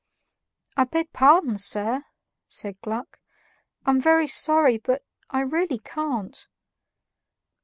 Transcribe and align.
"I 0.75 0.85
beg 0.85 1.13
pardon, 1.13 1.59
sir," 1.59 2.05
said 2.47 2.81
Gluck, 2.81 3.19
"I'm 3.85 4.01
very 4.01 4.25
sorry, 4.25 4.79
but, 4.79 5.05
I 5.29 5.41
really 5.41 5.77
can't." 5.77 6.47